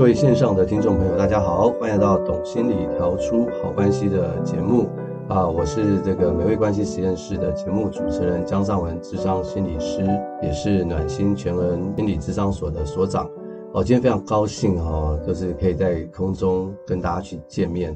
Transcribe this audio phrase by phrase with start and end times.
[0.00, 4.88] 各位线上的听众朋友，大家好，欢迎来到《懂心理调出好关系》的节目
[5.28, 5.46] 啊！
[5.46, 10.02] 我是这个美味关系实验室的节目主持人江尚文，智商心理师，
[10.42, 13.28] 也是暖心全人心理智商所的所长。
[13.74, 17.94] 哦，今天非常高兴哈，就是可以在空中跟大家去见面。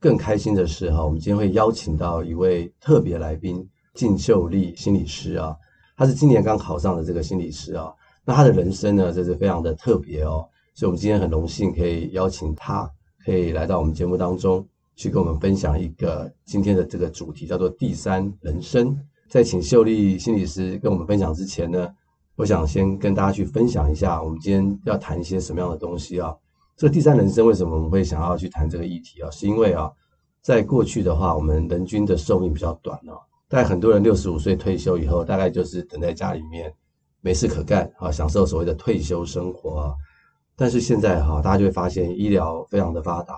[0.00, 5.54] 更开心的是哈，我们今天会邀请到一位特别来宾，靳秀丽心理师啊，
[5.96, 7.92] 他是今年刚考上的这个心理师啊。
[8.24, 12.90] 那他的人生呢，就是非常的特别哦，所以我们今天很荣幸可以邀请他，
[13.24, 14.66] 可以来到我们节目当中
[14.96, 18.98] 去跟我们分享一个今天的这个主题，叫做第三人生。
[19.28, 21.88] 在请秀丽心理师跟我们分享之前呢，
[22.34, 26.34] 我想先跟大家去分享一下，我们今天要谈一些什么样的东西啊？
[26.76, 29.30] 这个第三人生为什么我们会想要去谈这个议题啊？
[29.30, 29.88] 是因为啊，
[30.42, 33.14] 在过去的话，我们人均的寿命比较短哦，
[33.48, 36.72] 大概很多人六十五岁退休以后，大概就是等在家里面。
[37.20, 39.94] 没事可干啊，享受所谓的退休生活啊。
[40.56, 43.34] 但是现在哈，大家就会发现医疗非常的发达，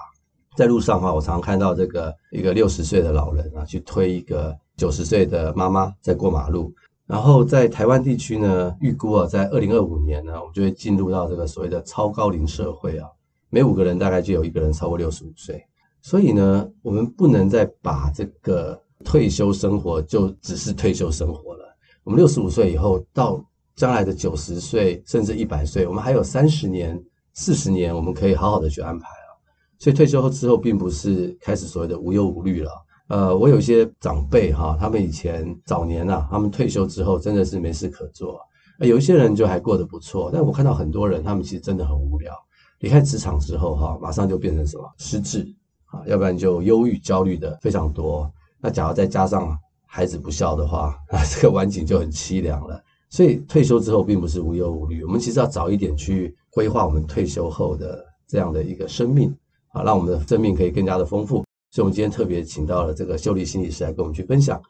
[0.56, 6.72] 在路上哈，我常看到这个一个六十岁的老人啊，去推一个九十岁的妈妈在过马路。
[7.06, 13.09] 然后在台湾地区呢，预估啊，在二零二五年呢，我们就会进入到这个所谓的超高龄社会啊，
[13.48, 15.64] 每五个人大概就有一个人超过六十五岁。
[16.03, 21.64] 所以呢，我们不能再把这个退休生活就只是退休生活了。
[22.03, 23.41] 我们六十五岁以后到
[23.77, 26.99] 将来的九十岁甚至一百岁，我们还有三十年、
[27.35, 29.29] 四十年，我们可以好好的去安排啊。
[29.79, 32.71] 所以退休后之后，并不是开始所谓的无忧无虑了。
[33.09, 38.41] 呃，我有一些长辈哈，他们以前早年啊，他们退休之后真的是没事可做。
[38.81, 42.33] 有一些人就还过得不错，但我看到很多人，他们其实真的很无聊。
[42.81, 45.47] 离开职场之后哈，马上就变成什么失智
[45.87, 48.31] 啊，要不然就忧郁、焦虑的非常多。
[48.59, 52.83] 那假如再加上孩子不孝的话，啊， 这个晚景就很凄凉了。
[53.09, 59.34] 所以退休之后并不是无忧无虑，我们其实要早一点去规划我们退休后的这样的一个生命
[59.69, 61.44] 啊，让我们的生命可以更加的丰富。
[61.71, 64.61] 所以，我们今天特别请到了这个秀丽心理师来跟我们去分享。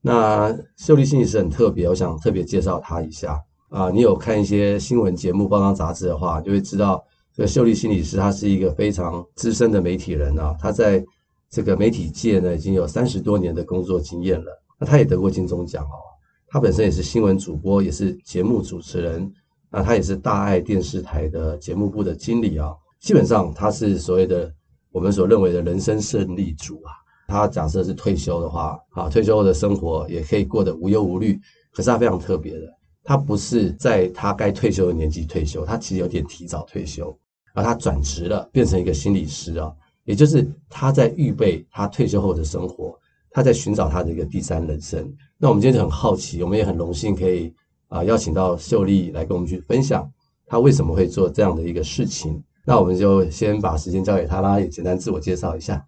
[0.00, 3.90] 那秀丽心理师很特别，我想特别介绍她一下啊。
[3.90, 7.04] 你有看一些新闻节目、报章杂志的话，就会知道
[7.34, 10.54] 这个秀丽心理师她是一个非常资深的媒体人啊。
[10.60, 11.04] 她在
[11.50, 14.62] 这个媒体界呢已经有三十多年的工作经验了。
[14.78, 16.11] 那她也得过金钟奖哦。
[16.52, 19.32] 他本身也是新闻主播，也是节目主持人。
[19.70, 22.68] 那他也是大爱电视台的节目部的经理啊。
[23.00, 24.52] 基本上他是所谓的
[24.90, 26.92] 我们所认为的人生胜利组啊。
[27.26, 31.40] 他假设是退休的话，啊，退休后的生活也可以过得无忧无虑。
[31.72, 32.66] 可是他非常特别的，
[33.02, 37.18] 他不是在他该退休的年纪退休，他其实有点提早退休，
[37.54, 39.72] 而他转职了，变成一个心理师啊。
[40.04, 42.94] 也就是他在预备他退休后的生活。
[43.34, 45.10] 他在寻找他的一个第三人生。
[45.44, 47.52] 那我们今天就很好奇，我们也很荣幸可以
[47.88, 50.08] 啊、呃、邀请到秀丽来跟我们去分享
[50.46, 52.40] 她为什么会做这样的一个事情。
[52.64, 55.84] 那我们就先把时间交给她啦，也简单自我介绍一下。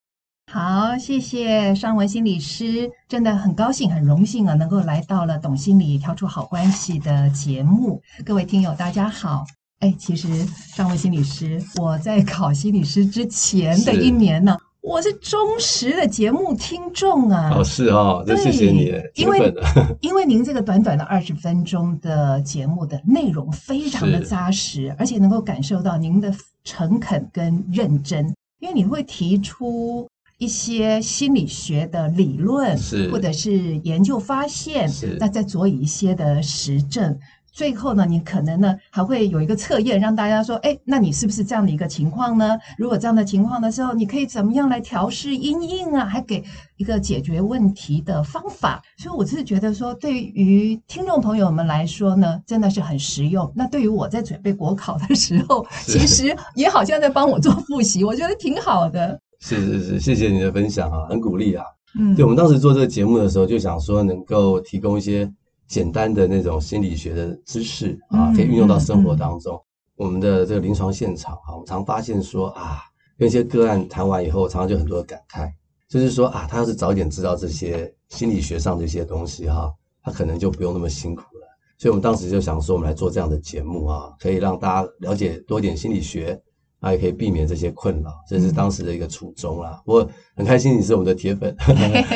[0.53, 8.03] 好，谢谢尚文心理师，真的很高兴、很荣幸啊，能够来到了懂心理调出好关系的节目。
[8.25, 9.45] 各位听友，大家好。
[9.79, 10.29] 哎，其实
[10.75, 14.57] 尚文心理师，我在考心理师之前的一年呢。
[14.85, 17.51] 我是忠实的节目听众啊！
[17.57, 19.55] 哦，是哦，那谢谢你，因为
[20.03, 26.31] 因为您这个短短的二十分钟的节目的内容非常的扎实，而且能够感受到您的
[26.65, 28.27] 诚恳跟认真，
[28.61, 30.07] 因为你会提出
[30.37, 37.19] 一些心理学的理论，是或者是研究发现，是那再佐以一些的实证。
[37.55, 42.59] 最后呢，你可能呢还会有一个测验，让大家说，哎，那你是不是这样的一个情况呢？
[42.77, 46.05] 如果这样的情况的时候，你可以怎么样来调试因应啊？
[46.05, 46.43] 还给
[46.79, 48.83] 一个解决问题的方法。
[48.99, 53.51] 所以我是觉得说，对于听众朋友们来说呢，真的是很实用。
[53.55, 59.21] 那对于我在准备国考的时候，其实也好像在帮我做复习，我觉得挺好的。
[59.39, 61.65] 是是是，谢谢你的分享啊，很鼓励啊。
[61.97, 65.33] 嗯，对，我们当时做这个节目的时候，就想说能够提供一些。
[65.75, 69.61] 简单的那种心理学的知识啊，可以运用到生活当中。
[69.97, 72.79] 我们的这个临床现场啊，我们常发现说啊，
[73.19, 75.51] 跟一些个案谈完以后，常常就很多的感慨，
[75.89, 79.69] 就是说啊，他要是早一点知道这些心理学上的一些东西哈，
[80.01, 81.49] 他可能就不用那么辛苦了。
[81.77, 86.41] 所以我们当时就想说，我们来做这样的节目啊，可以让大家了解多点心理学，
[86.79, 89.83] 啊也可以避免这些困扰，这是当时的一个初衷啦。
[89.87, 91.53] 我很开心你是我们的铁粉，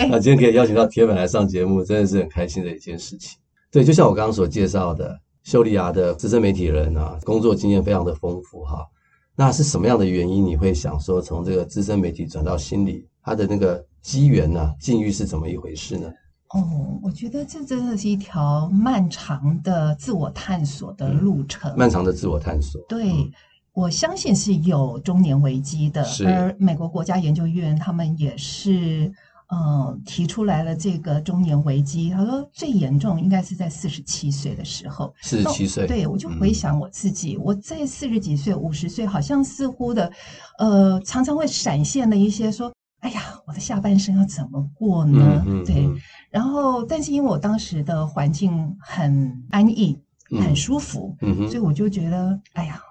[0.08, 3.36] 那 今天可以邀请到铁粉来上节目，真的是很开心的一件事情。
[3.70, 8.86] 对，就像我刚刚所介绍的，秀丽亚的资深媒体人啊，工作经验非常的丰富哈。
[9.36, 13.06] 那是什么样的原因你会想说从这个资深媒体转到心理？
[13.22, 16.10] 他的那个机缘呢、啊、境遇是怎么一回事呢？
[16.54, 21.70] 哦，我觉得这真的是一条漫长的自我探索的路程。
[21.72, 22.80] 嗯、漫长的自我探索。
[22.88, 23.30] 对。
[23.74, 29.12] 我相信是有中年危机的，而美国国家研究院他们也是。
[29.50, 32.10] 嗯，提出来了这个中年危机。
[32.10, 35.14] 他说最严重应该是在四十七岁的时候。
[35.22, 40.12] 四十七岁，对，我就回想我自己，嗯、我在四十几岁、五十岁，好像似乎的，
[40.58, 45.42] 呃，常常会闪现了一些说，哎呀，我的下半生要怎么过呢？
[45.46, 45.88] 嗯嗯、对，
[46.30, 49.98] 然后，但是因为我当时的环境很安逸、
[50.42, 51.16] 很舒服，
[51.48, 52.82] 所以我就觉得，哎呀。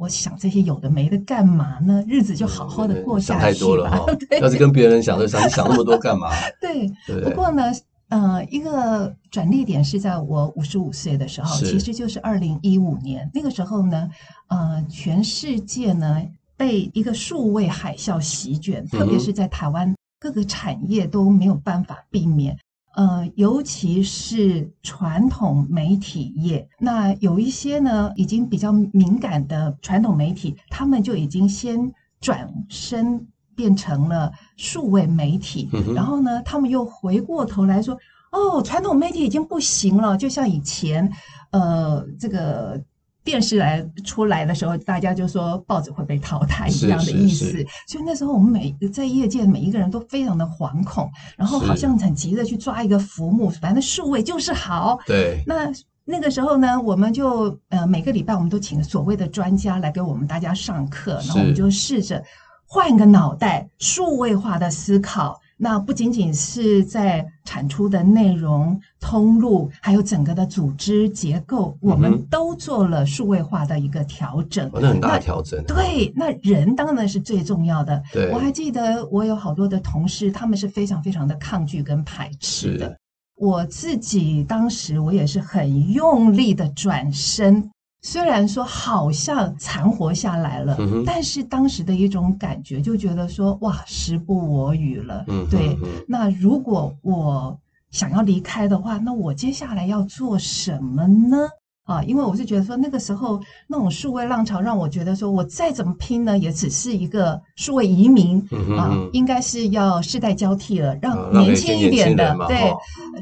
[0.00, 2.02] 我想这些有的没的干嘛呢？
[2.08, 3.44] 日子就好好的过下去吧。
[3.44, 6.30] 想太多了哈、 哦，要是跟别人想，就想你想那么多干嘛？
[6.58, 7.64] 对，对不过呢，
[8.08, 14.10] 呃，一个转捩点是在我五十五岁的时候，其实就是二零一五年那个时候呢，
[14.48, 16.22] 呃，全世界呢
[16.56, 22.56] 被一个数位海啸席卷，特别是在台湾各个产业都没有办法避免。
[22.94, 37.96] 呃，尤其是传统媒体业，那有一些呢，已经比较敏感的传统媒体，他们就已经先转身变成了数位媒体，嗯、然后呢，他们又回过头来说，
[38.32, 41.10] 哦，传统媒体已经不行了，就像以前，
[41.50, 42.82] 呃，这个。
[43.30, 47.64] 电视来出来的时候，大家就说报纸会被淘汰一样的意思。
[47.86, 54.98] 所以那时候我们每在业界每一个人都非常的惶恐，然后好像很急着去抓一个浮木，反正数位就是好。
[55.06, 55.44] 对。
[55.46, 55.72] 那
[56.04, 62.20] 那个时候呢，我们就呃每个礼拜我们都请所谓的专家来给我们大家上课，然后我们就试着
[62.66, 65.40] 换个脑袋，数位化的思考。
[65.62, 74.66] 那不仅仅是在产出的内容、通路，还有整个的组织结构，我们都做了数位化的一个调整。
[74.72, 75.62] 哦，那很大的调整。
[75.66, 78.02] 对，那人当然是最重要的。
[78.10, 82.88] 对，我还记得我有好多的同事，他们是非常非常的抗拒跟排斥的。
[82.88, 82.96] 是
[83.36, 87.70] 我自己当时我也是很用力的转身。
[88.02, 95.24] 虽然说好像残活下来了，嗯、但是当时的一种感觉就觉得说，哇，时不我与了。
[95.50, 95.76] 对，
[96.08, 97.58] 那如果我
[97.90, 101.36] 想要离开的话，那我接下来要做什么呢？
[101.84, 108.38] 啊，因为我是觉得说，那个时候那种数位浪潮让我觉得说，我再怎么拼呢，也只是一个数位移民、
[108.78, 112.72] 啊，应该是要世代交替了，让年轻一点的、嗯、对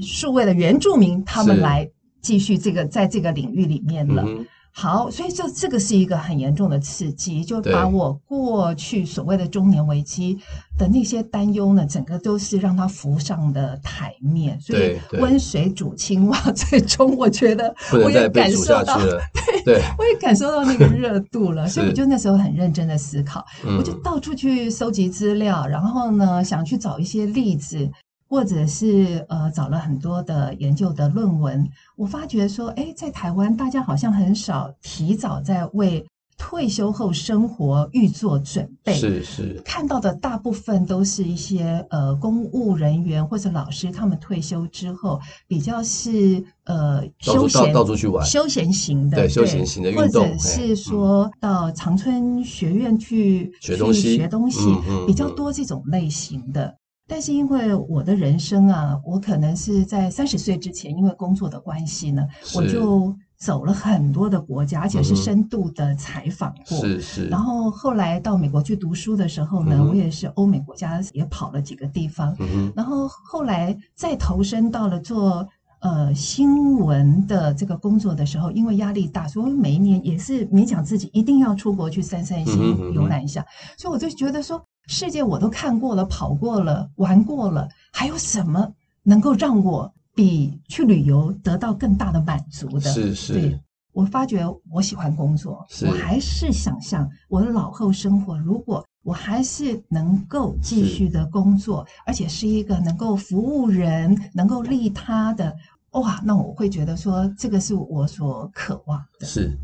[0.03, 1.89] 数位的原住民他们来
[2.21, 4.23] 继续这个在这个领域里面了。
[4.25, 10.39] 嗯好，所以这这个是一个很严重的刺激，就把我过去所谓的中年危机
[10.79, 14.61] 的那些担忧呢，整个都是让它浮上的台面。
[14.61, 21.67] 所以温水煮青蛙， 最终我觉得我也感受到，对，对我也感受到那个热度了。
[21.67, 23.45] 所以我就那时候很认真的思考，
[23.77, 27.91] 我就到处去搜集资料，然后呢，想去找一些例子。
[28.29, 31.67] 或者是呃找了很多的研究的论文，
[31.97, 38.95] 我发觉说，哎，在台湾大家好像很少提早在为退休后生活预做准备。
[38.95, 54.61] 是是，看到的大部分都是一些呃公务人员或者老师，他们退休之后比较是呃休闲到处去玩，休闲型的，对休闲型的运动，或者是说到长春学院去学东西，学东西
[55.07, 56.77] 比较多这种类型的。
[57.09, 62.23] 但是因为我的人生啊，我可能是在三十岁之前，因为工作的关系呢，
[62.55, 66.79] 我就走了很多的国家，而且是深度的采访过。
[66.79, 67.29] 是是。
[67.29, 72.37] 然后后来到美国去读书的时候呢，嗯、我也是欧美国家也跑了几个地方。
[72.41, 75.49] 嗯、哼然后后来再投身到了做
[75.81, 83.43] 呃新闻的这个工作的时候，因为压力大，所以每一年也是勉强自己一定要出国去散散心、游览一下。
[83.79, 84.63] 所以我就觉得说。
[84.89, 92.81] 世界我都看过了，跑过了，玩过了，还有什么能够让我比去旅游得到更大的满足的？
[92.81, 93.61] 是是，对，
[93.93, 105.55] 我发觉我喜欢工作，我还是想象我的老后生活，如果我还是能够继续的工作，而且是一个能够服务人、能够利他的，
[105.91, 109.27] 哇，那我会觉得说这个是我所渴望的。
[109.27, 109.55] 是。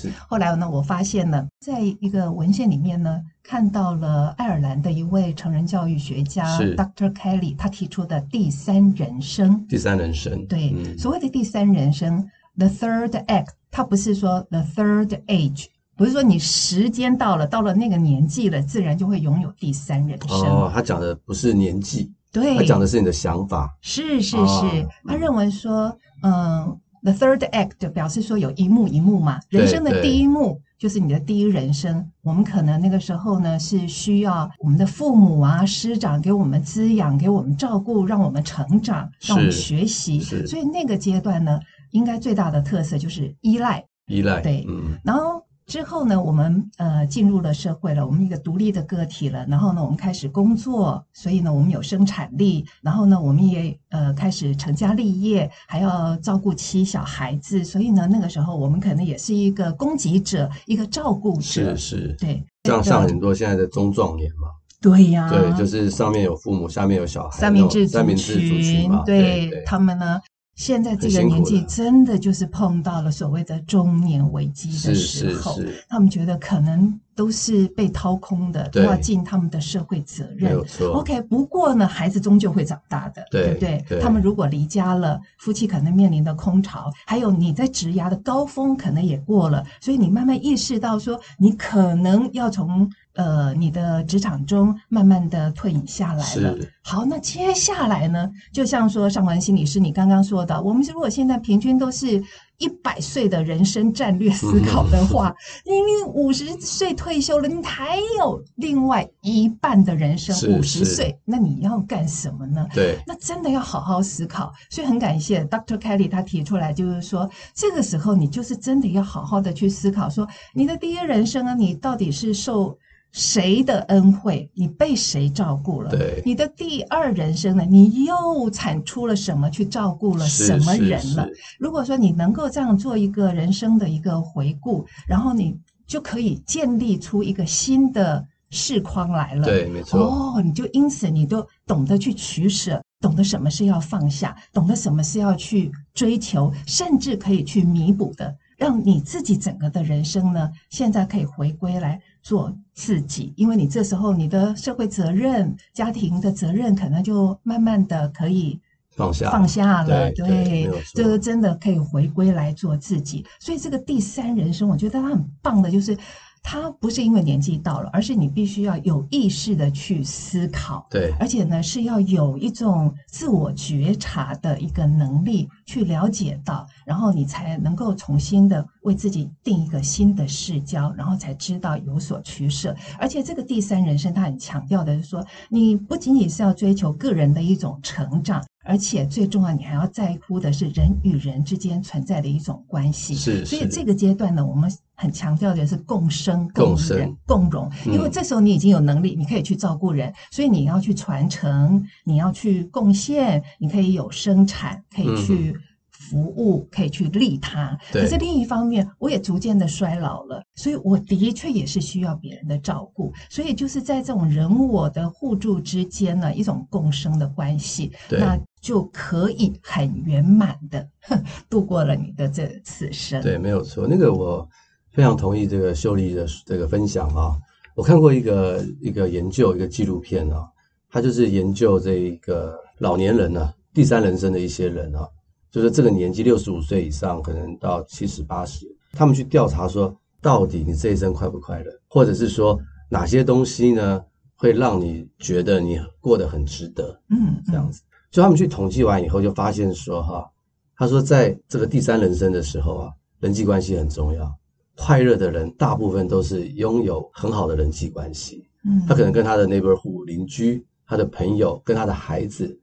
[0.00, 7.12] 是，后来呢，我发现呢，在一个文献里面呢，看到了爱尔兰的一位成人教育学家 Dr.
[7.12, 9.66] Kelly，他提出的第三人生。
[9.66, 12.24] 第三人生，对，嗯、所谓的第三人生
[12.56, 20.46] ，the third act，它不是说 the third age，不是说你时间到了，到了那个年纪了，自然就会拥有第三人生。
[20.46, 23.76] 哦，他讲的不是年纪，对，他讲的是你的想法。
[23.80, 26.78] 是是是，哦、他认为说，嗯。
[27.08, 32.06] The third act 表示说有一幕一幕嘛，人生的第一幕就是你的第一人生。
[32.22, 40.20] 我们可能那个时候呢是需要我们的父母啊、师长给我们滋养、给我们照顾，让我们成长、让我们学习。
[40.20, 41.58] 所以那个阶段呢，
[41.92, 43.82] 应该最大的特色就是依赖。
[44.08, 44.98] 依赖，对，嗯。
[45.02, 49.44] 然后之后呢，我们呃进入了社会了，我们一个独立的个体了。
[49.46, 52.64] 然后呢，我们开始工作，所以呢，我们有生产力。
[52.80, 57.62] 然后呢，我们也呃开始成家立业，还要照顾妻小孩子。
[57.62, 61.42] 所以呢，那个时候我们可能也是一个供给者，一个照顾者。
[61.42, 62.42] 是是，对。
[62.64, 64.48] 像像很多现在的中壮年嘛。
[64.80, 65.28] 对呀。
[65.28, 67.38] 对，就是上面有父母，下面有小孩。
[67.38, 69.02] 三明治三明治族群嘛。
[69.04, 70.18] 对，他们呢。
[70.58, 75.56] 现在这个年纪真的就是碰到了所谓的中年危机的时候，
[75.88, 80.60] 他们觉得可能都是被掏空的，都要尽他们的社会责任。
[80.92, 83.84] OK，不过呢，孩子终究会长大的，对，对不对？
[83.88, 84.00] 对。
[84.00, 92.90] 他们如果离家了，夫妻可能面临的空巢，还有你在职涯的高峰可能也过了，所以你慢慢意识到说，你可能要从。
[93.18, 96.56] 呃，你的职场中慢慢的退隐下来了。
[96.82, 98.30] 好，那接下来呢？
[98.52, 102.22] 就像说上文心理师，你刚刚说的，我们如果现在平均都是
[102.58, 105.34] 一百岁的人生战略思考的话，
[105.66, 112.64] 你你五十岁退休了，你还有另外一半的人生五十岁，那你要干什么呢？
[112.72, 114.52] 对，那真的要好好思考。
[114.70, 115.76] 所以很感谢 Dr.
[115.76, 122.78] Kelly 他提出来，就是说这个时候你就是真的要好好的去思考，说你的第一人生啊，你到底是受。
[123.12, 125.90] 谁的恩惠，你被谁照顾了？
[125.90, 127.64] 对，你的第二人生呢？
[127.64, 129.50] 你又产出了什么？
[129.50, 131.26] 去照顾了什么人了？
[131.58, 139.44] 如果说你能够这样做一个人生的一个回顾，然后你就可以建立出一个新的视框来了。
[139.44, 140.00] 对，没错。
[140.00, 151.98] 哦，你就因此你都懂得去取舍，懂得什么是要放下，懂得什么是要去追求，甚至可以去弥补的，让你自己整个的人生呢，现在可以回归来。
[152.20, 158.60] 做自己，因为你这时候你的社会责任、家庭的责任，可能就慢慢的可以
[158.90, 160.12] 放下放下了。
[160.12, 163.24] 对，对，这个真的可以回归来做自己。
[163.40, 165.96] 所以这个第三人生，我觉得它很棒的，就是。
[166.42, 182.74] 它不是因为年纪到了，而是你必须要有意识的去思考，对，而且呢是要有一种自我觉察的一个能力，去了解到，然后你才能够重新的为自己定一个新的视角，然后才知道有所取舍。
[182.98, 188.42] 而且这个第三人生，他很强调的是说，你不仅仅是要追求个人的一种成长。
[188.68, 193.14] 而且最重要，你还要在乎的是人与人之间存在的一种关系。
[193.14, 197.70] 是，所以这个阶段呢，我们很强调的是共生、共忍、共荣。
[197.86, 205.56] 因为这时候你已经有能力，你可以去照顾人，所以你要去传承，你要去贡献，你可以有生产，可以去。
[206.00, 220.88] 服务可以去利他，可是另一方面，我也逐渐的衰老了，所以我的确也是需要别人的照顾，所以就是在这种人我的互助之间呢，一种共生的关系，那就可以很圆满的
[221.48, 223.22] 度过了你的这此生。
[223.22, 223.86] 对，没有错。
[223.88, 224.48] 那个我
[224.92, 227.36] 非常同意这个秀丽的这个分享啊，
[227.74, 230.48] 我看过一个一个研究一个纪录片啊，
[230.90, 235.06] 他就是研究这一个老年人呢、啊，第三人生的一些人啊。
[235.50, 242.60] 就是这个年纪，六十五岁以上，可能到七十八十，他们去调查说，到底你这一生快不快乐，或者是说
[242.90, 244.04] 哪些东西呢，
[244.36, 247.00] 会让你觉得你过得很值得？
[247.08, 247.80] 嗯，这样子。
[248.10, 250.28] 就他们去统计完以后，就发现说，哈，
[250.76, 254.32] 他说在这个第三人生的时候啊，人际关系很重要。
[254.76, 258.44] 快乐的人大部分都是拥有很好的人际关系。
[258.64, 262.58] 嗯，他可能跟他的 neighborhood 邻居、他的朋友、跟他的孩子。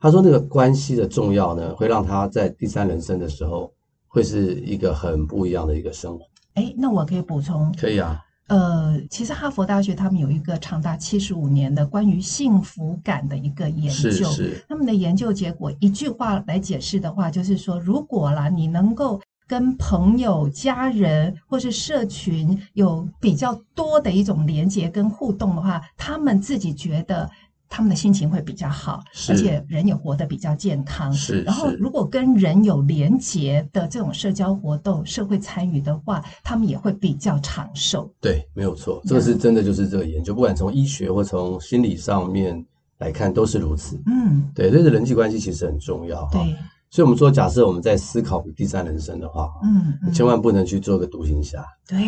[0.00, 3.70] 他说：“那个关系的重要呢，会让他在第三人生的时候，
[4.08, 7.70] 会是一个很不一样的一个生活。”哎，那我可以补充？
[7.78, 8.18] 可以啊。
[8.50, 14.10] 呃，其实哈佛大学他们有一个长达七十五年的关于幸福感的一个研究。
[14.10, 14.64] 是是。
[14.68, 27.30] 他们的研究结果，一句话来解释的话，就是说，如果啦，你能够跟朋友、家人或是社群有比较多的一种连接跟互动的话，他们自己觉得。
[27.70, 31.10] 他们的心情会比较好，而且人也活得比较健康。
[31.12, 38.12] 是，然后如果跟人有连结的这种社交活动、社会参与的话，他们也会比较长寿。
[38.20, 42.66] 对，没有错，这个是真的，就是这个研究，不管从医学或从心理上面
[42.98, 43.98] 来看，都是如此。
[44.06, 46.28] 嗯，对，所以人际关系其实很重要。
[46.32, 46.40] 对。
[46.90, 51.64] 所以，我们说，假设我们在思考第三人生的话，嗯，嗯，千万不能去做个独行侠。
[51.86, 51.98] 对，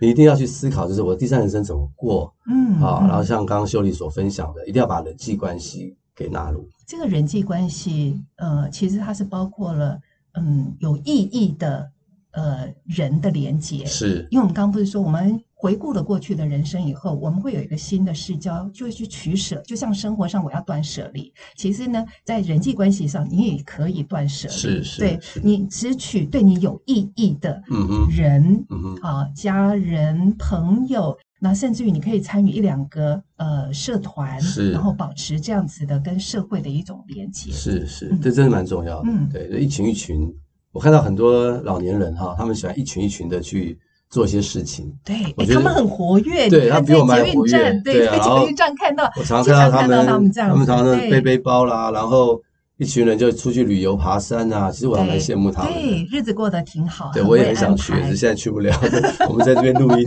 [0.00, 6.68] 你一定要去思考，就是我第三人生怎么过，嗯，啊，然后像刚刚秀丽所分享的，一定要把人际关系给纳入。
[6.84, 9.98] 这个人际关系，呃，其实它是包括了，
[10.34, 11.88] 嗯，有意义的，
[12.32, 13.86] 呃，人的连接。
[13.86, 19.56] 是，因为我们刚刚不是说，我们回顾了过去的人生以后，我们会有一个新的视角，就会去取舍。
[19.62, 24.54] 就像生活上我要断舍离，其实呢，在人际关系上你也可以断舍离。
[24.54, 27.62] 是是，对你只取对你有意义的
[28.10, 37.50] 人，嗯哼，啊，家人、朋友，那甚至于你可以参与一两个呃社团，是，然后保持这样子的跟社会的一种连接。
[37.50, 39.08] 是是，这真的蛮重要的。
[39.08, 40.30] 嗯，对，一群一群，
[40.70, 43.78] 我看到很多老年人哈，他们喜欢一群一群的去。
[44.08, 52.40] 做一些事情，对，他们很活跃，对，他比我们还活跃，对，在捷运站看到，我常常看到他们，他们常常背背包啦，然后
[52.78, 58.72] 一群人就出去旅游、爬山啊，其实我还蛮羡慕他们，对，日子过得挺好， 对，我也很想去，只是现在去不了。
[59.28, 60.06] 我们在这边录音，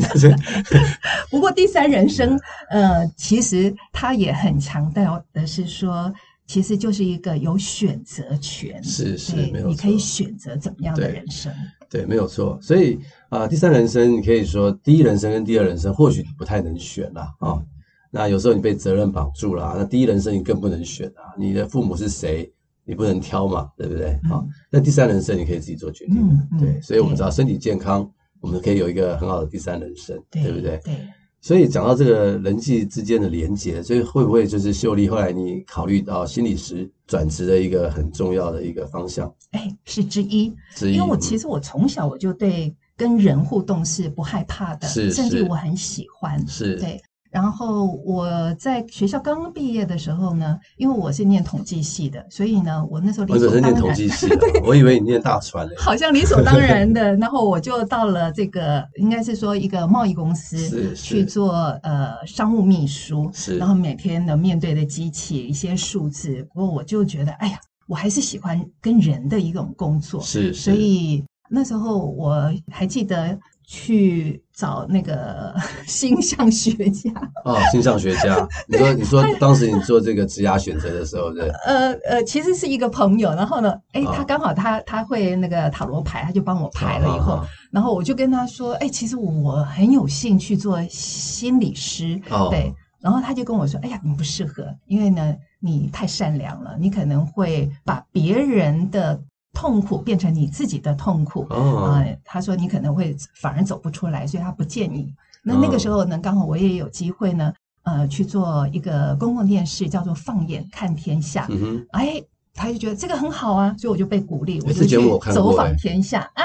[1.29, 2.39] 不过第三人生，
[2.69, 6.11] 呃，其实他也很强调的是说，
[6.47, 11.51] 其实就是一个有选择权，是是，没有，你可以选择怎么样的人生。
[11.89, 12.57] 对，没有错。
[12.61, 12.95] 所以
[13.29, 17.63] 啊、呃，第三人生，你可以说第一人生跟第二人生，或许你不太能选啦啊、哦。
[18.11, 21.33] 那有时候你被责任绑住了，那第一人生你更不能选啊。
[21.37, 22.51] 你的父母是谁，
[22.85, 24.11] 你不能挑嘛，对不对？
[24.29, 26.17] 啊、嗯，那第三人生你可以自己做决定。
[26.19, 28.09] 嗯嗯、对，所以我们知道身体健康，
[28.41, 30.79] 我们可以有一个很好的第三人生，对，对不对？
[30.83, 30.95] 对。
[31.41, 39.33] 所以讲到这个人际之间的连接，所以会不会就是秀丽后来你考虑到心理师转职的一个很重要的一个方向？
[39.51, 40.53] 哎，是之一。
[40.75, 40.95] 之一。
[40.95, 46.45] 因为我其实我从小我就对跟人互动是不害怕的，是，甚至我很喜欢。
[46.47, 46.75] 是。
[46.75, 47.01] 对。
[47.31, 53.63] 然后我在学校刚刚毕业的时候呢，因为我是念统计系的，所以呢，我那时候理所当然。
[53.63, 55.75] 我念统计系的，我以为你念大传的。
[55.77, 63.57] 好像理所当然的，然后我就到了这个，应该是说一个贸易公司去做呃商务秘书，是。
[63.57, 70.51] 然后每天的面对的机器一些数字，不过我就觉得，哎呀，我还是喜欢跟人的一种工作，是。
[70.51, 73.37] 所以那时候我还记得。
[73.71, 75.53] 去找那个
[75.85, 77.11] 星象学家
[77.45, 78.35] 哦，星象学家。
[78.67, 81.47] 你说，你说当时你做这个职涯选择的时候，对？
[81.67, 92.73] 呃呃，其实是一个朋友，然后呢，哎，他刚好他他会那个塔罗牌，他就帮我排了以后，然后我就跟他说，哎，其实我很有兴趣做心理师，对。
[92.99, 99.21] 然后他就跟我说，哎呀，你不适合，因为呢，你太善良了，你可能会把别人的。
[99.59, 101.83] 痛苦变成你自己的痛苦啊、oh.
[101.89, 102.17] 呃！
[102.23, 105.13] 他说你可能会反而走不出来，所以他不建议。
[105.43, 111.41] 那那个时候呢，刚好我也有机会呢，呃，去做一个公共电视，叫做《放眼看天下》。
[111.49, 112.23] 嗯哼，哎。
[112.51, 114.97] 他就觉得这个很好啊，所以我就被鼓励，我就去
[115.31, 116.43] 走访天下啊。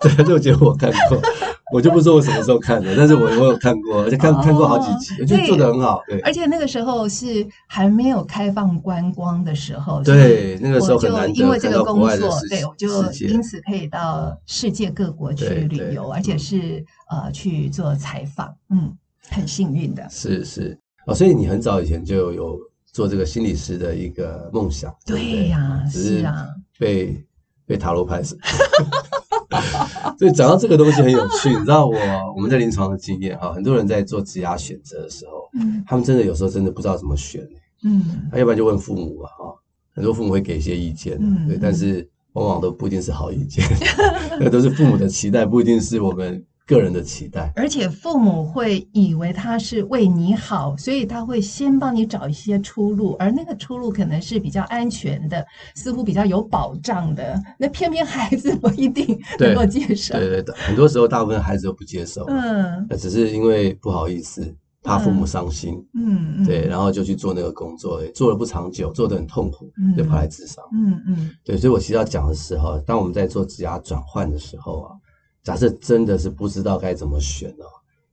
[0.02, 1.20] 对，这个节目我看过，
[1.72, 6.02] 我就不说我什么时候看的，但是我我有看过，而且看看过好几集，我觉得做的很好。
[6.08, 12.88] 对，而且那个时候是还没有开放观光的时候，对，那个时候很难因为这个工作，对，我就
[13.28, 18.96] 因此可以到世界各国去旅游，而且是呃去做采访，嗯，
[19.28, 20.06] 很幸运的。
[20.08, 22.58] 是是哦，所以你很早以前就有。
[22.92, 27.24] 做这个心理师的一个梦想，对呀，是啊，被
[27.64, 28.36] 被塔罗牌死。
[30.18, 31.96] 所以讲到这个东西很有趣，你知道我
[32.36, 37.46] 我们在临床的经验哈，很多人在做职涯选择的时候，嗯，他们真的有时候真的不知道怎么选，
[37.84, 39.54] 嗯，他要不然就问父母嘛，哈，
[39.94, 43.64] 很多父母会给一些意见，嗯，对，但是往往都不一定是好意见，
[44.40, 46.44] 那都是父母的期待，不一定是我们。
[46.70, 57.36] 个人的期待，而且父母会以为他是为你好，所以他会先帮你找一些出路，而那个出路可能是比较安全的，似乎比较有保障的。
[57.58, 60.14] 那偏偏孩子不一定能够接受。
[60.14, 62.24] 对对对，很多时候大部分孩子都不接受。
[62.28, 64.54] 嗯，那只是因为不好意思，
[64.84, 65.74] 怕父母伤心。
[65.94, 70.62] 嗯嗯，对，然后就去做那个工作，做了不长久，做的很痛苦，就跑来自杀。
[70.72, 74.94] 嗯嗯，对，所以我其实要讲的时候，当我们在做职涯转换的时候啊。
[75.42, 77.64] 假设真的是不知道该怎么选哦，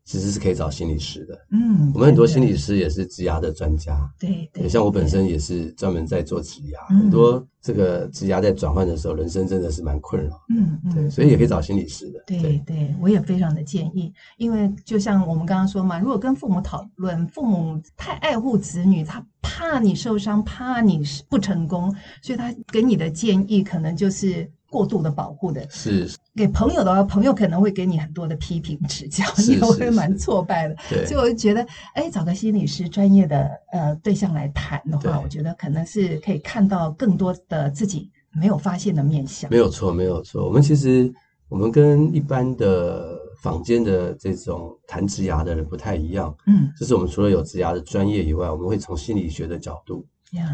[0.05, 1.37] 其实是可以找心理师的。
[1.51, 4.09] 嗯，我们很多心理师也是职涯的专家。
[4.17, 10.41] 对对，像我本身也是专门在做职涯，很多这个职涯在转换的时候，人生真的是蛮困扰。
[10.55, 12.23] 嗯嗯，对，所以也可以找心理师的。
[12.25, 24.49] 对对，我也非常的建议，因为就像我们刚刚说嘛，如果跟父母讨论，父母太爱护子女，他怕你受伤，怕你不成功，所以他给你的建议可能就是。
[24.69, 30.75] 过度的保护的是给朋友的话，朋友可能会给你很多的批评指教，你也会蛮挫败的。
[31.05, 39.49] 所以我就觉得，哎，找个心理师专业的呃对象来谈的话，我觉得可能是可以看到更多的自己没有发现的面相。
[39.49, 40.45] 没有错，没有错。
[40.45, 41.11] 我们其实
[41.47, 50.05] 我们跟一般的坊间的这种谈职牙的人不太一样，嗯，就是我们除了有职牙的专业以外，我们会从心理学的角度、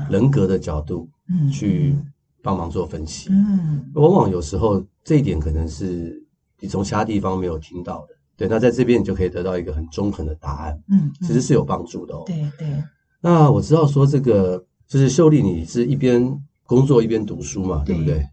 [0.09, 1.97] 人格的角度，嗯，去。
[2.43, 6.21] 帮忙做分析，嗯，往往有时候这一点可能是
[6.59, 10.77] 你从其他地方没有听到的，对，那在这边你就可以得到一个很中肯的答案。
[10.89, 12.23] 嗯，嗯其实是有帮助的哦。
[12.25, 12.67] 对对。
[13.21, 16.21] 那我知道说这个就是秀丽，你是一边
[16.65, 18.27] 工作一边读书嘛，对，对不对？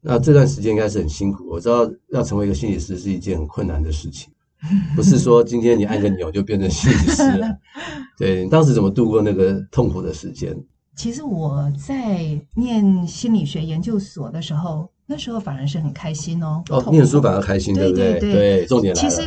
[0.00, 1.46] 那这段时间应该是很辛苦。
[1.46, 4.32] 我知道要成为一个心理师是一件很困难的事情，
[4.96, 7.46] 不是说今天你按个钮就变成心理师了。
[8.16, 10.56] 对，你当时怎么度过那个痛苦的时间？
[10.96, 16.62] 其实我在念心理学研究所的时候，那时候反而是很开心哦。
[16.68, 18.12] 哦，念书反而开心，对不对？
[18.12, 19.08] 对，对，对，重点来了。
[19.08, 19.22] 其实。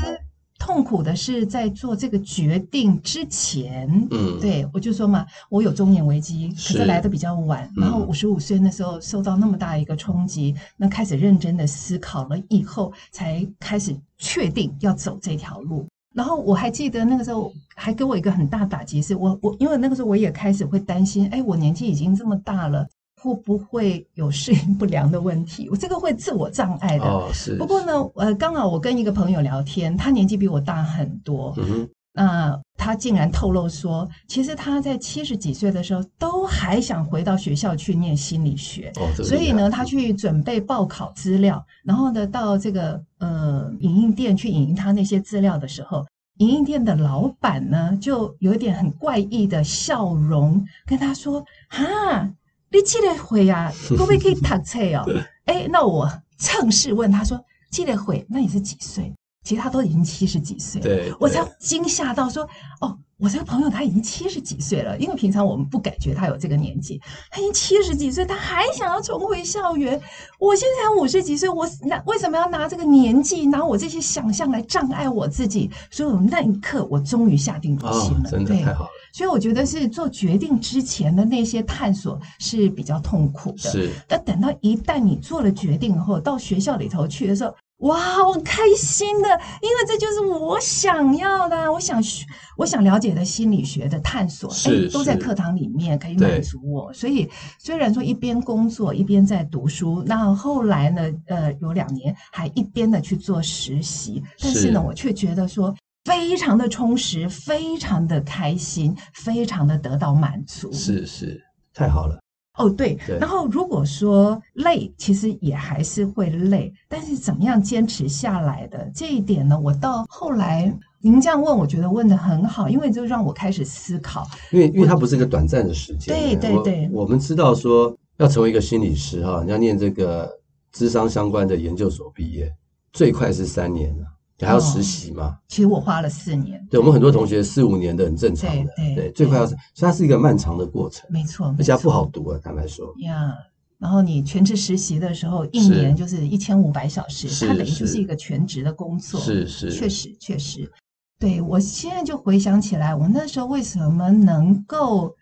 [0.60, 15.86] 痛苦的是在做这个决定之前，嗯，对，我就说嘛，我有中年危机，可是来的比较晚，然后五十五岁那时候受到那么大一个冲击，那开始认真的思考了以后，才开始确定要走这条路。
[16.14, 22.88] 然后我还记得那个时候还给我一个很大打击，是我我因为那个时候我也开始会担心，哎，我年纪已经这么大了。
[23.16, 25.70] 会不会有适应不良的问题？
[25.70, 27.06] 我这个会自我障碍的。
[27.06, 27.56] 哦，是。
[27.56, 31.54] 不过呢，呃，刚好我跟一个朋友聊天，他年纪比我大很多。
[31.56, 31.90] 嗯哼。
[32.14, 38.92] 那他竟然透露说，其实他在七十几岁的时候，都还想回到学校去念心理学。
[38.98, 46.06] 哦，所以呢，他去准备报考资料，然后呢，到这个呃影印店去影印他那些资料的时候，
[46.38, 52.32] 影印店的老板呢，就有一点很怪异的笑容，跟他说：“哈。”
[52.74, 53.72] 你记得回呀？
[53.88, 55.06] 可不会可以读册哦？
[55.46, 58.26] 哎，那我趁势问他说：“记得回？
[58.28, 62.48] 那你是几岁？”其实他都已经七十几岁了，对，我才惊吓到说
[62.80, 70.00] ：“哦，我这个朋友他已经七十几岁了。”因为平常我们不感觉他有这个年纪，他已经七十几岁，他还想要重回校园。
[70.40, 75.70] 我现在才五十几岁，我拿为什么要拿这个年纪，拿我这些想象来障碍我自己？
[75.92, 78.90] 所以，我那一刻我终于下定决心了，哦，真的太好了。
[79.12, 83.70] 所以我觉得是做决定之前的那些探索是比较痛苦的。
[83.70, 89.28] 是，但等到一旦你做了决定后，到学校里头去的时候，哇，我开心的，
[89.62, 92.26] 因为这就是我想要的，我想学，
[92.58, 96.94] 我想了解的心理学的探索，哎，都在课堂里面可以满足我。
[96.94, 105.76] 所以虽然说一边工作一边在读书，那后来呢，呃，有两年还一边的去做实习，但是呢，是我却觉得说。
[106.06, 110.70] 非常的充实，非常的开心，非常的得到满足。
[110.74, 111.42] 是是，
[111.74, 112.20] 太好了。
[112.58, 112.98] 哦，对。
[113.06, 113.18] 对。
[113.20, 119.60] 然后如果说累，其实也还是会累，但是怎么样坚持下来的这一点呢？
[119.60, 124.28] 我到后来您这样问，我觉得问的很好，因为就让我开始思考。
[124.52, 126.14] 因为因为它不是一个短暂的时间。
[126.16, 126.90] 对对对。
[126.94, 130.32] 我，我们知道说要成为一个心理师哈，你要念这个
[130.72, 132.54] 智商相关的研究所毕业，
[132.92, 134.06] 最快是三年了。
[134.44, 135.38] 你还要实习吗？
[135.48, 136.62] 其实我花了四年。
[136.70, 138.72] 对，我们很多同学四五年的很正常的。
[138.76, 141.10] 对对，最快要是，所以它是一个漫长的过程。
[141.10, 142.94] 没错，而且它不好读啊，坦白说。
[142.98, 143.34] 呀，
[143.78, 149.18] 然后你全职实习的时候，一年就是一千五百小时，它等于就是一个全职的工作。
[149.22, 150.70] 是是，确实确实。
[151.18, 155.16] 对，我现在就回想起来，我那时候为什么能够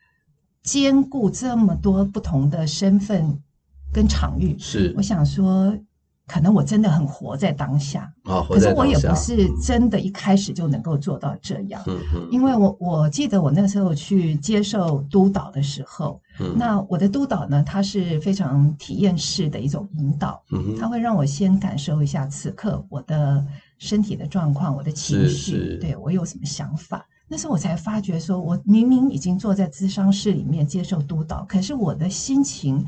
[0.64, 3.40] 兼顾这么多不同的身份
[3.94, 4.58] 跟场域？
[4.58, 5.78] 是，我想说。
[6.32, 11.84] 可能我真的很活在当下，哦、可是我也不是真的一开始就能够做到这样。
[11.88, 23.46] 嗯嗯、因为我我记得我那时候去接受督导的时候，嗯、那我的督导呢，他是非常体验式的一种引导，嗯、他会让我先感受一下此刻我的
[23.78, 27.06] 身体的状况，我的情绪，对我有什么想法。
[27.28, 32.86] 那时候我才发觉，说我明明已经坐在咨商室里面接受督导，可是我的心情。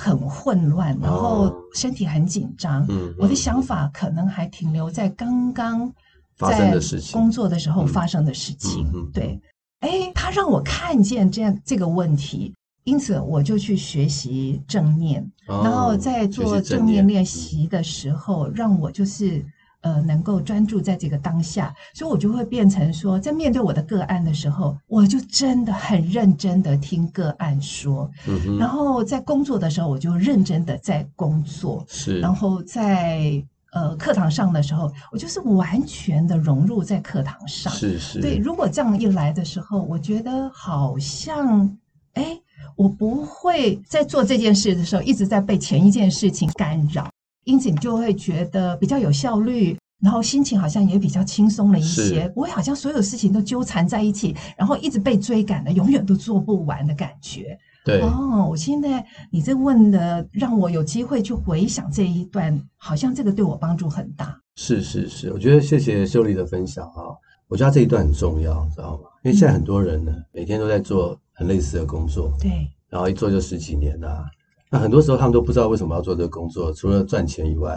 [0.00, 2.86] 很混乱，然后身体很紧张。
[2.88, 5.92] 嗯，我的想法可能还停留在刚刚
[6.38, 6.74] 在
[7.12, 8.86] 工作的时候发生的事情。
[9.12, 9.38] 对，
[9.80, 17.06] 哎，他让我看见这样这个问题，因此我就去学习正念，然后在做正念。
[17.06, 19.44] 练习的时候，让我就是。
[19.82, 41.74] 呃，能够专注在这个当下，所以我就会变成说，在面对我的个案的时候，我就真的很认真的听个案说，嗯哼，然后在工作的时候，我就认真的在工作，是，然后在呃课堂上的时候，我就是完全的融入在课堂上，是是，对，如果这样一来的时候，我觉得好像，
[42.14, 42.38] 哎，
[42.76, 47.10] 我不会在做这件事的时候一直在被前一件事情干扰。
[47.50, 52.28] 因此，你就会觉得比较有效率，然后心情好像也比较轻松了一些。
[52.28, 57.58] 不会好像所有事情都纠缠在一起，然后一直被追赶的，永远都做不完的感觉。
[57.84, 64.38] 对哦，我现在你这问的，让我有机会去回想这一段，好像这个对我帮助很大。
[64.54, 67.10] 是是是，我觉得谢谢秀丽的分享啊，
[67.48, 69.08] 我觉得这一段很重要，知道吗？
[69.24, 74.24] 因为现在很多人呢，嗯、每天都在做很类似的工作，对，然后一做就十几年了。
[74.70, 77.76] 那很多时候他们都不知道为什么要做这个工作，除了赚钱以外，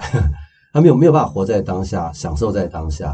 [0.72, 3.14] 他没有没有办法活在当下，享受在当下。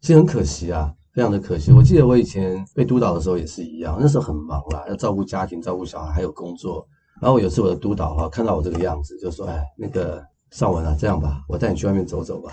[0.00, 1.72] 其实很可惜啊，非常的可惜。
[1.72, 6.86] 我记得我以前被督导的时候也是一样，那时候很忙啦，要照顾家庭、照顾小孩，还有工作。
[7.20, 12.50] 然后有次我的督导哈看到我这个样子，就说：“哎，那个尚文啊，这样吧，我带你去外面走走吧。”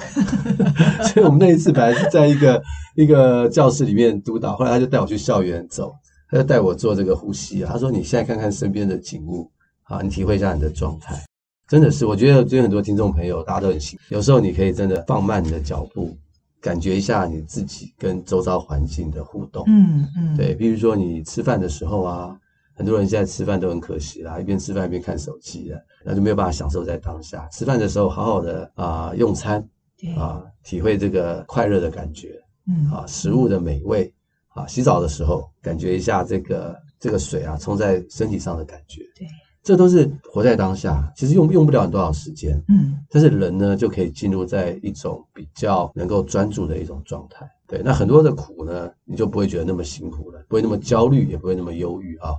[1.07, 2.61] 所以我们那一次本来是在一个
[2.95, 5.93] 一个教室里面督导，后来他就带我去校园走，
[6.29, 7.69] 他就带我做这个呼吸啊。
[7.71, 9.49] 他说：“你现在看看身边的景物，
[9.87, 11.21] 啊，你体会一下你的状态。”
[11.67, 16.17] 真的是，我觉得最近很多听众朋友大家都很幸福，有时候你可以真的放慢你的脚步。
[16.59, 22.35] 感觉一下你自己跟周遭环境的互动，嗯嗯，对，比如说你吃饭的时候啊，
[22.73, 27.47] 很多人现在吃饭都很可惜啦，一边吃饭一边看手机了，那就没有办法享受在当下。
[27.49, 29.63] 吃饭的时候好好的啊、呃、用餐，
[29.99, 34.11] 对啊，体会这个快乐的感觉，嗯啊，食物的美味
[34.49, 39.27] 啊，洗澡的时候感觉一下这个这个水啊冲在身体上的感觉，对。
[39.67, 52.29] 这都是活在当下，其实用用不了多少时间，嗯，但是人呢就可以进入在一种比较能够专注的一种状态，对，那很多的苦呢，你就不会觉得那么辛苦了，不会那么焦虑，也不会那么忧郁啊。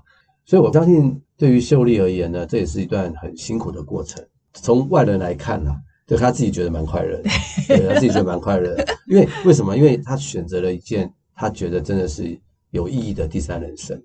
[0.46, 4.24] 所以我相信，对于秀丽而言呢，这也是一段很辛苦的过程。
[4.54, 5.70] 从外人来看呢，
[6.06, 7.28] 对他自己觉得蛮快乐的，
[7.68, 9.76] 对他自己觉得蛮快乐的，因为为什么？
[9.76, 14.02] 因为他选择了一件他觉得真的是有意义的第三人生。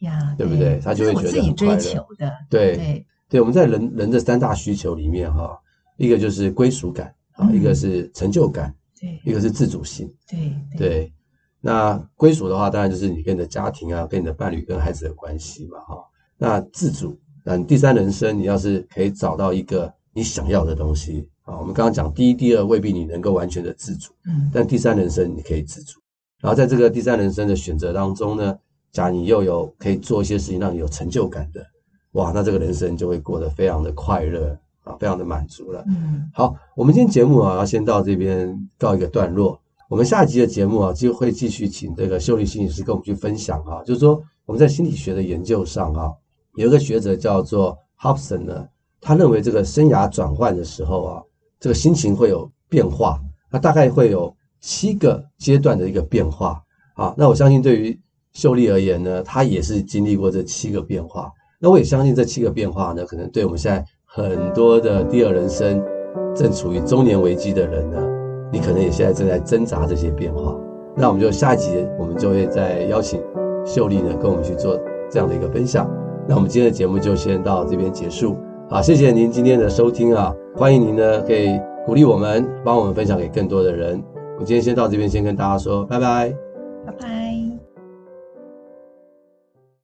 [0.00, 0.78] 呀，对不对？
[0.80, 2.06] 他就会觉得很快乐。
[2.50, 5.58] 对对对，我们在人人的三大需求里面哈，
[5.96, 10.12] 一个就是归属感啊，一个是成就感，对，一个是自主性。
[10.28, 11.12] 对对，
[11.60, 15.96] 那归属的话，当然就是你跟你的家庭啊，跟你的伴侣、跟孩子的关系嘛哈。
[16.38, 25.98] 那自主，那你第三人生，你要是可以找到一个你想要的东西啊，我们刚刚讲第一、第二未必你能够完全的自主，嗯，但第三人生你可以自主。
[26.40, 28.56] 然后在这个第三人生的选择当中呢，
[28.96, 31.62] 假如你又有可以做一些事情让你有成就感的，
[32.12, 35.84] 哇，那这个人生就会过得非常的快乐啊，非常的满足了。
[35.86, 39.60] 嗯，好，我们今天节目啊，要先到这边告一个段落。
[39.90, 46.10] 我们下一集的节目啊，就会继续请这个秀丽心理师跟我们去分享啊，就是说我们在心理学的研究上啊，
[46.54, 48.66] 有一个学者叫做 Hobson 呢，
[48.98, 51.22] 他认为这个生涯转换的时候啊，
[51.60, 56.62] 这个心情会有变化，那大概会有七个阶段的一个变化
[56.94, 57.14] 啊。
[57.18, 58.00] 那我相信对于
[58.36, 61.32] 秀丽而言呢，她也是经历过这七个变化。
[61.58, 65.82] 那我也相信这七个变化呢，可能对我们现在很多的第二人生
[66.34, 67.96] 正处于中年危机的人呢，
[68.52, 70.54] 你可能也现在正在挣扎这些变化。
[70.94, 73.22] 那我们就下一集，我们就会再邀请
[73.64, 74.78] 秀丽呢，跟我们去做
[75.10, 75.90] 这样的一个分享。
[76.28, 78.36] 那我们今天的节目就先到这边结束。
[78.68, 84.02] 好，谢谢您今天的收听啊，欢迎您呢可以鼓励我们，帮我们分享给更多的人。
[84.38, 86.34] 我今天先到这边，先跟大家说拜拜，
[86.84, 87.25] 拜拜。